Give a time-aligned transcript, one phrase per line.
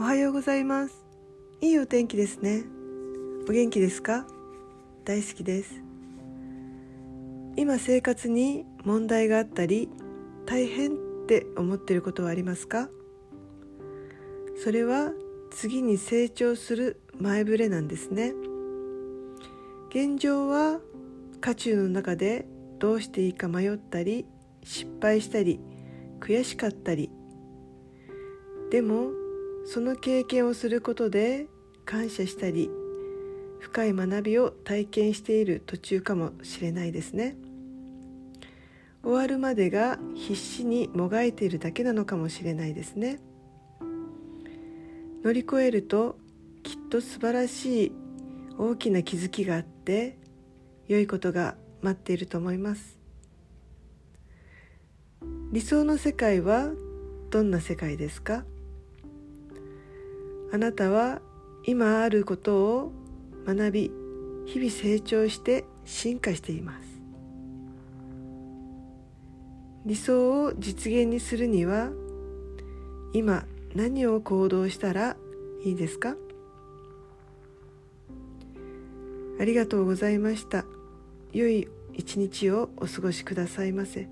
[0.00, 0.94] おはようございます。
[1.60, 2.62] いいお天気ですね。
[3.48, 4.28] お元気ですか？
[5.04, 5.82] 大好きです。
[7.56, 9.88] 今生活に問題があったり
[10.46, 10.94] 大変っ
[11.26, 12.88] て思ってることはありますか？
[14.62, 15.10] それは
[15.50, 18.34] 次に成長する前触れなんですね。
[19.90, 20.78] 現状は
[21.40, 22.46] 渦中の中で
[22.78, 24.26] どうしていいか迷ったり
[24.62, 25.58] 失敗したり
[26.20, 27.10] 悔しかったり。
[28.70, 29.10] でも
[29.70, 31.46] その経験をすることで
[31.84, 32.70] 感謝したり
[33.60, 37.36] 深い学びを体験している途中かもしれないですね。
[39.02, 43.20] 終わるまでが必死にもがいているだけなのかもしれないですね。
[45.22, 46.16] 乗り越えると
[46.62, 47.92] きっと素晴らしい
[48.56, 50.16] 大きな気づきがあって
[50.86, 52.98] 良いことが待っていると思います。
[55.52, 56.70] 理想の世界は
[57.28, 58.46] どんな世界ですか？
[60.50, 61.20] あなたは
[61.64, 62.92] 今あることを
[63.46, 63.90] 学び
[64.46, 66.88] 日々成長して進化しています。
[69.84, 71.90] 理想を実現にするには
[73.12, 75.16] 今何を行動したら
[75.64, 76.16] いいですか？
[79.40, 80.64] ありがとうございました。
[81.32, 84.08] 良い一日をお過ごしくださいませ。